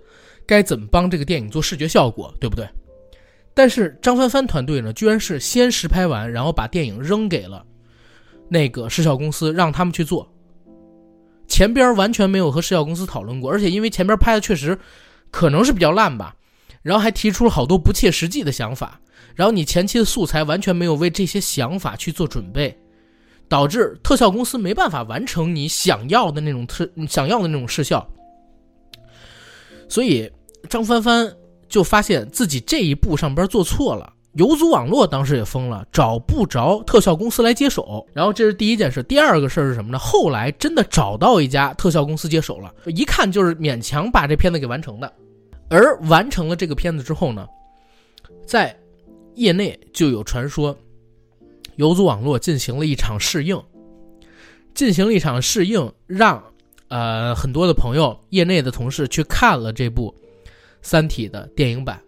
[0.45, 2.67] 该怎么帮这个电影做视觉效果，对不对？
[3.53, 7.65] 但是张帆帆团队呢，居然是先实拍完，然后把电影扔给了
[8.49, 10.29] 那个视效公司，让他们去做。
[11.47, 14.77] 前边完全没有和视效公司讨论过，而且因为前边拍的确实
[15.31, 16.35] 可能是比较烂吧，
[16.81, 18.99] 然后还提出了好多不切实际的想法，
[19.35, 22.77] 然后你前期的素材完全没有为这些想法去做准备，
[23.47, 28.07] 导致特效公司没办法完成你想要的那种特想要的那种视效。
[29.87, 30.31] 所以
[30.67, 31.31] 张帆帆
[31.69, 38.05] 就发现自己这一步上边做错了，游族网络当时也疯了，找不着特效公司来接手。
[38.13, 39.97] 然后这是第一件事，第二个事儿是什么呢？
[39.97, 45.11] 后来真的找到一家特效公司接手了，一看就是勉强把这片子给完成的。
[45.69, 47.47] 而完成了这个片子之后呢，
[48.45, 48.77] 在
[49.35, 50.77] 业内就有传说，
[51.77, 53.59] 游族网络进行了一场试映，
[54.73, 56.41] 进行了一场试映，让。
[56.87, 60.13] 呃，很多的朋友、业内的同事去看了这部
[60.83, 61.99] 《三体》的电影版，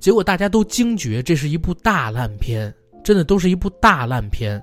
[0.00, 4.60] 结果大家都惊觉这是一部大烂片，真的都是一部大烂片。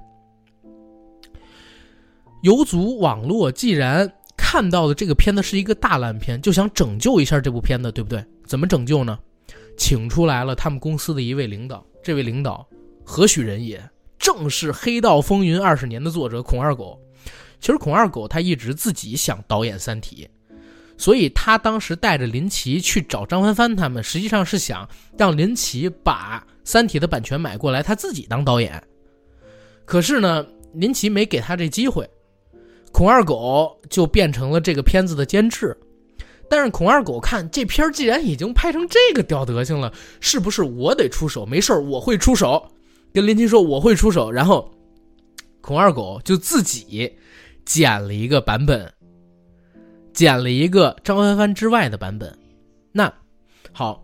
[2.41, 8.23] 游族网络既然看到的这个片子是一个大烂片，就想拯救一下这部片子，对不对？
[8.45, 9.17] 怎么拯救呢？
[9.77, 12.67] 请出来了他们公司的一位领导，这位领导
[13.03, 13.79] 何许人也？
[14.17, 16.99] 正是《黑道风云》二十年的作者孔二狗。
[17.59, 20.27] 其实孔二狗他一直自己想导演《三体》，
[20.97, 28.81] 所以他当时带着林奇去找张帆帆他们，实际上是想让林奇把《三体》的版权买过来，他自己当导演。
[29.85, 32.09] 可是呢，林奇没给他这机会，
[32.91, 35.77] 孔二狗就变成了这个片子的监制。
[36.49, 41.45] 但是孔二狗看这片儿既然已经拍成这个屌德行了，是不是我得出手？
[41.45, 42.71] 没事儿我会出手。
[43.13, 44.71] 跟林奇说我会出手，然后
[45.61, 47.13] 孔二狗就自己。
[47.65, 48.89] 剪了一个版本，
[50.17, 52.35] 剪了一个张帆帆之外的版本。
[52.91, 53.13] 那
[53.71, 54.03] 好，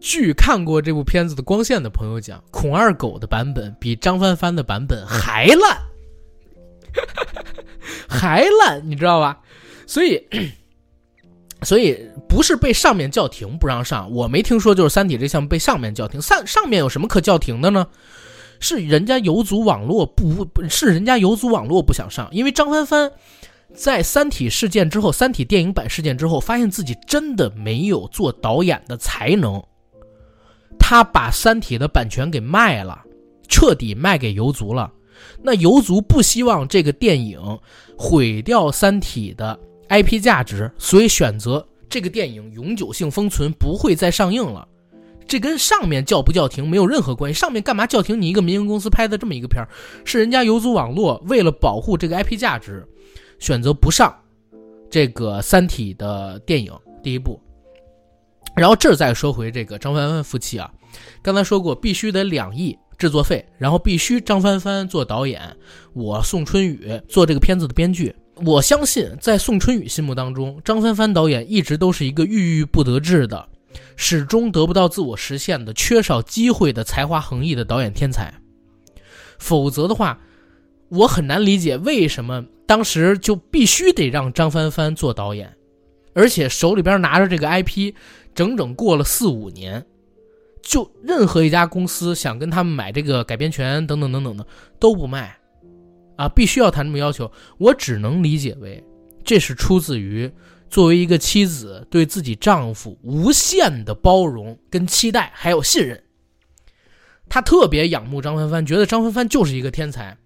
[0.00, 5.78] 据看过这部片子的光线的朋友讲，孔二狗的版本比张帆帆的版本还烂，
[8.10, 9.40] 还烂，你知道吧？
[9.86, 10.20] 所以，
[11.62, 11.96] 所以
[12.28, 16.20] 不是被上面叫停不让上，我没听说就是《三体》这项被上面叫停。
[16.20, 17.86] 上上面有什么可叫停的呢？
[18.60, 23.10] 是人家游族网络不不是人家游族网络不想上，因为张帆帆
[23.74, 29.62] 在《三体》事件之后，《三体》电影版事件之后，发现自己真的没有做导演的才能，
[30.78, 33.02] 他把《三体》的版权给卖了，
[33.48, 34.92] 彻底卖给游族了。
[35.42, 37.38] 那游族不希望这个电影
[37.96, 44.66] 毁掉《三体》的 IP 价值，所以选择这个电影永久性封存，不会再上映了。
[45.30, 47.38] 这跟上面叫不叫停没有任何关系。
[47.38, 49.68] 上面干嘛叫停你一个民营公司拍的这么一个片儿？
[50.04, 52.84] 是人家游族网络为了保护这个 IP 价值，
[53.38, 54.12] 选择不上
[54.90, 57.40] 这个《三体》的电影第一部。
[58.56, 60.68] 然后这儿再说回这个张帆帆夫妻啊，
[61.22, 65.40] 刚才说过必须得两亿制作费，然后必须张帆帆做导演，
[65.92, 68.12] 我宋春雨做这个片子的编剧。
[68.44, 73.48] 我相信在宋春雨心目当中，张帆帆导演一直都是一个郁郁不得志的。
[73.96, 78.32] 始终得不到自我实现的、缺少机会的才华横溢的导演天才，
[79.38, 80.20] 否则的话，
[80.88, 85.54] 我很难理解为什么当时就必须得让张帆帆做导演，
[86.14, 87.94] 而且手里边拿着这个 IP，
[88.34, 89.84] 整整过了四五年，
[90.62, 94.46] 就任何一家公司想跟他们买这个改编权等等等等的
[94.78, 95.36] 都不卖，
[96.16, 98.82] 啊，必须要谈这么要求，我只能理解为
[99.22, 100.30] 这是出自于。
[100.70, 106.00] 作为一个妻子，对自己丈夫无限的包容跟期待，还有信任。
[107.28, 110.16] 她特别仰慕张帆帆，觉得张帆帆就是一个天才，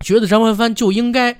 [0.00, 1.38] 觉得张帆帆就应该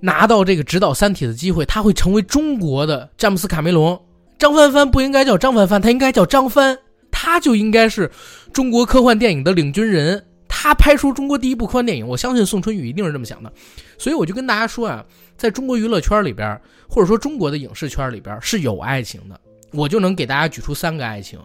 [0.00, 4.00] 拿到这个指导《三体》的机会，他会成为中国的詹姆斯·卡梅隆。
[4.38, 6.78] 张帆帆不应该叫张帆帆，他应该叫张帆，
[7.10, 8.10] 他就应该是
[8.52, 10.24] 中国科幻电影的领军人。
[10.62, 13.50] 他拍出中国第一部科幻电影，我相信宋春雨一定是这么想的。
[13.96, 15.02] 所以我就跟大家说啊，
[15.34, 19.40] 在中国娱乐圈里边，或者说中国的影视圈里边是有爱情的。
[19.72, 21.38] 我就能给大家举出三个爱情，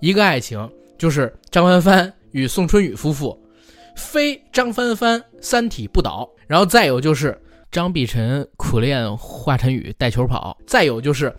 [0.00, 3.38] 一个爱情就是张帆帆与宋春雨夫妇，
[3.94, 6.26] 非张帆帆《三体》不倒。
[6.46, 7.38] 然后再有就是
[7.70, 11.30] 张碧晨苦练华晨宇带球跑，再有就是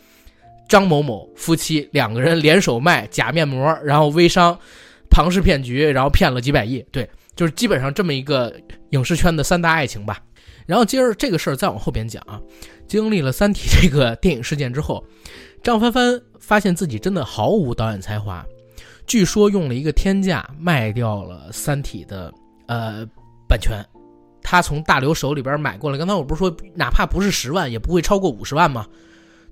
[0.69, 4.55] 张某某夫妻两个人联手卖假面膜，然后微商
[5.09, 6.85] 庞氏骗局，然后骗了几百亿。
[6.91, 8.53] 对，就是基本上这么一个
[8.91, 10.21] 影视圈的三大爱情吧。
[10.65, 12.41] 然后接着这个事儿再往后边讲啊，
[12.87, 15.03] 经历了《三体》这个电影事件之后，
[15.63, 16.21] 张帆帆。
[16.43, 18.45] 发现自己真的毫无导演才华，
[19.07, 22.29] 据说用了一个天价卖掉了《三体》的
[22.67, 23.05] 呃
[23.47, 23.81] 版权，
[24.41, 25.97] 他从大刘手里边买过来。
[25.97, 28.85] 刚才我不是说，哪怕不是十万，也不会超过五十万吗？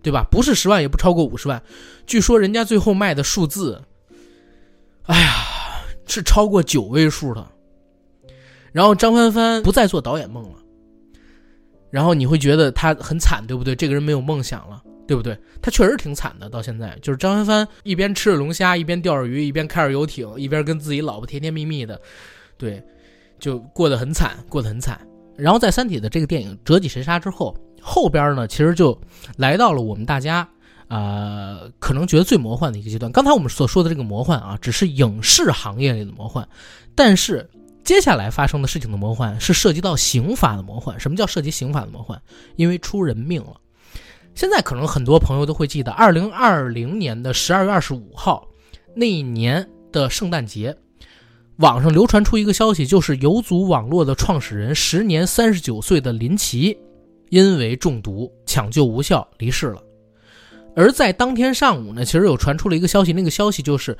[0.03, 0.27] 对吧？
[0.29, 1.63] 不是十万，也不超过五十万。
[2.05, 3.81] 据说人家最后卖的数字，
[5.03, 5.31] 哎呀，
[6.07, 7.50] 是超过九位数的。
[8.71, 10.55] 然后张帆帆不再做导演梦了，
[11.89, 13.75] 然后你会觉得他很惨，对不对？
[13.75, 14.81] 这个人没有梦想了。
[15.07, 15.37] 对不对？
[15.61, 21.99] 他确实挺惨的，到现在就是张帆帆一边吃着龙虾，一边钓着鱼，一边开着游艇，一边跟自己老婆甜甜蜜蜜的，
[22.57, 22.81] 对，
[23.37, 25.05] 就过得很惨，过得很惨。
[25.35, 28.97] 然后在《三体》的这个电影折戟沉沙之后，后边呢，其实就
[29.35, 30.47] 来到了我们大家
[30.87, 33.11] 啊，可能觉得最魔幻的一个阶段。
[33.11, 36.47] 刚才我们所说的这个魔幻啊，只是影视行业里的魔幻，
[36.95, 37.49] 但是
[37.83, 40.99] 接下来发生的事情的魔幻是涉及到刑法的魔幻。
[40.99, 42.21] 什么叫涉及刑法的魔幻？
[42.55, 43.59] 因为出人命了。
[44.35, 48.47] 现在可能很多朋友都会记得，二零二零年的十二月二十五号
[48.95, 50.77] 那一年的圣诞节，
[51.57, 56.77] 网上流传出一个消息，就是游族网络的创始人，时年三十九岁的林奇，
[57.29, 59.83] 因为中毒抢救无效离世了。
[60.75, 63.97] 而在当天上午呢，其实有传出了一个消息，那个消息就是。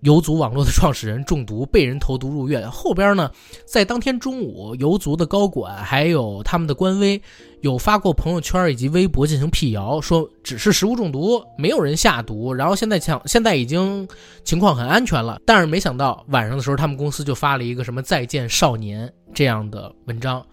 [0.00, 2.70] 游族网络的创始人中毒，被人投毒入院。
[2.70, 3.30] 后边呢，
[3.66, 7.20] 在当天中午，游族的高管还有他们的官微
[7.60, 12.52] 有发过朋友圈以及微博进行辟谣，说只是食物中毒，没有人下毒。
[12.52, 14.08] 然后现在抢，现在已经
[14.42, 15.40] 情况很安全了。
[15.44, 20.44] 但是没想到晚上的时候，他们公司就发了一个什么“再见少年”这样的文章，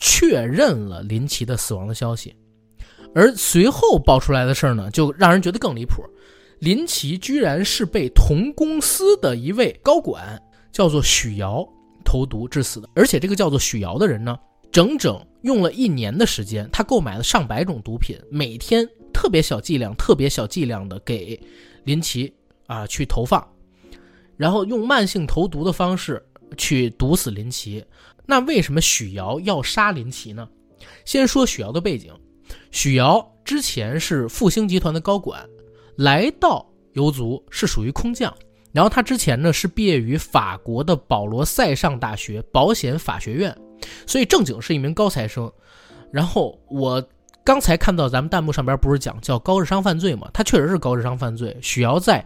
[0.00, 2.34] 确认了林奇的死亡的消息。
[3.14, 6.02] 而随后爆出来的事儿呢，就让人觉得更离谱。
[6.62, 11.68] 林奇居然是被同公司的一位高管，叫做许瑶
[12.04, 12.88] 投毒致死的。
[12.94, 14.38] 而且这个叫做许瑶的人呢，
[14.70, 21.36] 整整用了一年的时间，他购买了上百种毒品，每天特别小剂量、特别小剂量的给
[21.82, 22.32] 林奇
[22.68, 23.44] 啊去投放，
[24.36, 26.24] 然后用慢性投毒的方式
[26.56, 27.84] 去毒死林奇。
[28.24, 30.48] 那为什么许瑶要杀林奇呢？
[31.04, 32.12] 先说许瑶的背景，
[32.70, 35.44] 许瑶之前是复兴集团的高管。
[35.96, 38.34] 来到游族是属于空降，
[38.72, 43.56] 然后他之前呢是毕业于法国的保罗塞尚大学保险法学院，
[44.06, 45.50] 所以正经是一名高材生。
[46.10, 47.02] 然后我
[47.44, 50.30] 刚才看到咱们弹幕上边不是讲叫高智商犯罪嘛？
[50.32, 51.56] 他确实是高智商犯罪。
[51.60, 52.24] 许瑶在。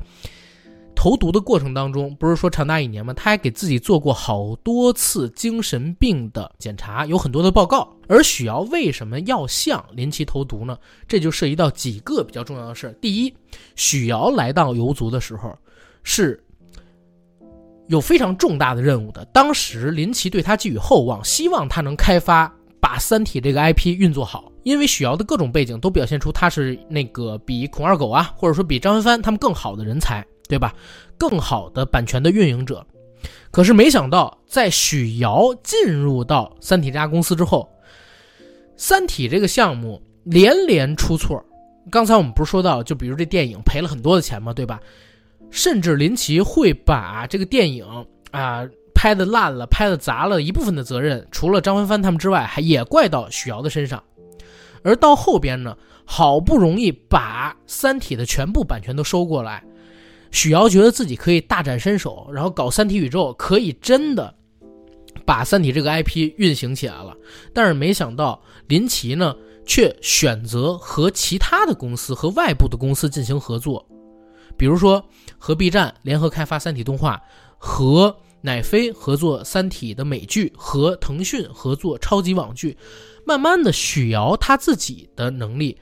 [0.97, 3.13] 投毒的过程当中，不是说长达一年吗？
[3.13, 7.89] 他还给自己做过好多次精神病的检查，有很多的报告。
[8.09, 10.77] 而许瑶为什么要向林奇投毒呢？
[11.07, 13.33] 这就涉及到几个比较重要的事儿第一，
[13.77, 15.57] 许瑶来到游族的时候，
[16.03, 16.43] 是
[17.89, 19.25] 有非常重大的任务的。
[19.27, 24.51] 当时林奇对他寄予厚望，希望他能开发把《三体》这个 IP 运作好。
[24.65, 30.27] 因为许瑶的各种背景都表现出他是那个比孔二狗啊，或者说比张帆帆他们更好的人才。
[30.49, 30.75] 对吧？
[31.19, 32.87] 更好的版权的运营者，
[33.51, 37.69] 可是没想到，在许瑶进入到三体这家公司之后，
[38.77, 41.43] 三体这个项目连连出错。
[41.91, 44.53] 刚才我们不是说到，就比如这电影赔了很多的钱吗？
[44.53, 44.81] 对吧？
[45.51, 47.87] 甚至林奇会把这个电影
[48.33, 54.03] 啊拍的烂了、拍的砸了一部分的责任，除了张帆帆他们之外，还也怪到许瑶的身上。
[54.83, 59.65] 而到后边呢，好不容易把三体的全部版权都收过来。
[60.31, 64.35] 许瑶觉得自己可以大展身手，然后搞三体宇宙，可以真的
[65.25, 67.17] 把三体这个 IP 运行起来了。
[67.55, 73.87] 但是没想到林奇呢，却选择和其他的公司和外部的公司进行合作，
[74.57, 75.05] 比如说
[75.39, 77.23] 和 B 站联合开发三体动画，
[77.59, 82.77] 和乃飞合作三体的美剧，和腾讯合作超级网剧。
[83.25, 85.77] 慢慢的，许瑶他自己的能力。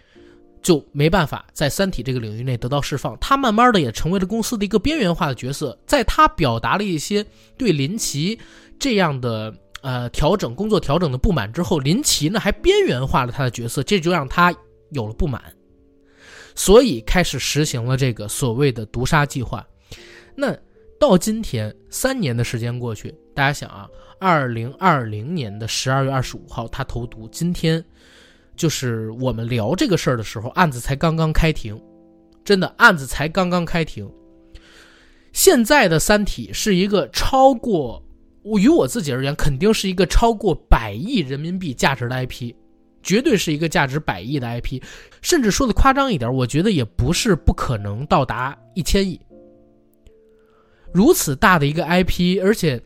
[0.64, 5.78] 就没办法在三体这个领域内得到释放，他慢慢的也成为了公司的一个边缘化的角色。
[5.86, 7.24] 在他表达了一些
[7.58, 8.36] 对林奇
[8.78, 14.52] 这样的呃调整工作调整的不满之后，林奇呢还边缘化了他的角色，这就让他
[14.90, 15.40] 有了不满，
[16.54, 19.64] 所以开始实行了这个所谓的毒杀计划。
[20.34, 20.56] 那
[20.98, 23.86] 到今天三年的时间过去，大家想啊，
[24.18, 27.84] 二零二零年的十二月二十五号他投毒，今天
[28.56, 31.80] 就是我们聊这个事儿的时候，案子才刚刚开庭，
[32.44, 34.10] 真的案子才刚刚开庭。
[35.32, 38.00] 现在的《三体》是一个超过
[38.42, 42.54] 我，于我自己而言，肯定是一个超过百亿人民币价值的 IP，
[43.02, 44.80] 绝对是一个价值百亿的 IP，
[45.20, 49.20] 甚至说的夸张一点，我觉得也不是不可能到达一千亿。
[50.92, 52.80] 如此大的一个 IP，而且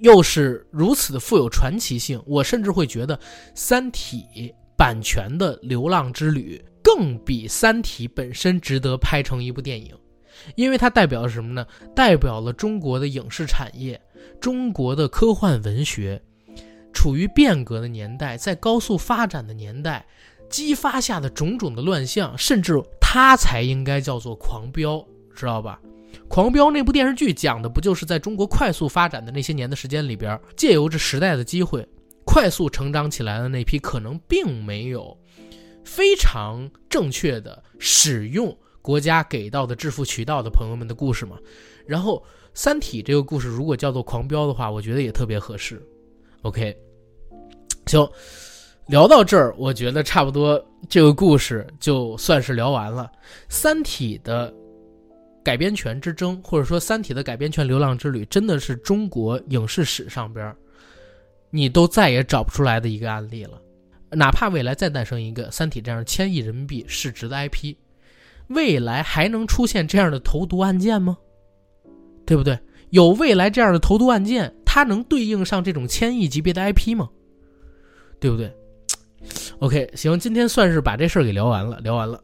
[0.00, 3.16] 又是如此的富有传奇性，我甚至会觉得
[3.54, 4.26] 《三体》
[4.78, 9.94] 版权的流浪之旅更比《三体》本身值得拍成一部电影。
[10.54, 11.66] 因为它代表了什么呢？
[11.96, 14.00] 代表了中国的影视产业，
[14.40, 16.22] 中国的科幻文学，
[16.92, 20.06] 处于变革的年代，在高速发展的年代，
[20.48, 25.04] 激发下的种种的乱象，甚至它才应该叫做狂飙，
[25.34, 25.80] 知道吧？
[26.28, 31.84] 狂飙那部电视剧讲的不就是在中国快速发展的那些年的时间里边，借由着时代的机会，
[32.30, 35.18] 快速成长起来的那批可能并没有
[35.82, 38.54] 非常正确的使用。
[38.82, 41.38] 国家给到的致富渠道的朋友们的故事嘛，
[41.86, 42.18] 然后
[42.52, 45.82] 《三体》这个故事如果叫做狂飙的话，我觉得也特别合适。
[46.42, 46.76] OK，
[47.86, 48.06] 行，
[48.88, 53.10] 聊到这儿，我觉得差不多这个故事就算是聊完了。
[53.48, 54.52] 《三体》的
[55.42, 60.54] 改编权之争，或者说《三体》的改编权流浪之旅，真的是中国影视史上边
[61.50, 63.60] 你都再也找不出来的一个案例了。
[64.10, 67.74] 哪怕未来再诞生一个《三体》这样千亿人民币市值的 IP。
[68.48, 71.18] 未来还能出现这样的投毒案件吗？
[72.24, 72.58] 对不对？
[72.90, 77.10] 有未来这样的投毒案件，它能对应上这种千亿级别的 IP 吗？
[78.18, 78.50] 对不对
[79.58, 82.22] ？OK，行，今天算是把这事儿给聊完了，聊完了。